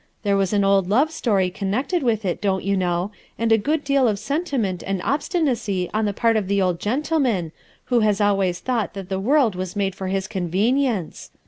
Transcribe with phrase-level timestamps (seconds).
[0.23, 3.83] There was an old love story connected with it, don't you know, and a good
[3.83, 7.51] deal of sentiment and obstinacy on the part of the old gentleman,
[7.85, 11.29] who has always thought that the world was made for his convenience.